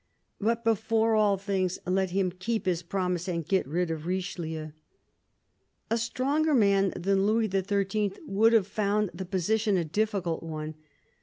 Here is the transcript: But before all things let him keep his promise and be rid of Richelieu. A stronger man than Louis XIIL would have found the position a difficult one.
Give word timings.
But 0.39 0.63
before 0.63 1.13
all 1.13 1.37
things 1.37 1.77
let 1.85 2.09
him 2.09 2.31
keep 2.31 2.65
his 2.65 2.81
promise 2.81 3.27
and 3.27 3.47
be 3.47 3.61
rid 3.61 3.91
of 3.91 4.07
Richelieu. 4.07 4.71
A 5.91 5.97
stronger 5.99 6.55
man 6.55 6.91
than 6.95 7.27
Louis 7.27 7.47
XIIL 7.49 8.17
would 8.25 8.53
have 8.53 8.65
found 8.65 9.11
the 9.13 9.25
position 9.25 9.77
a 9.77 9.85
difficult 9.85 10.41
one. 10.41 10.73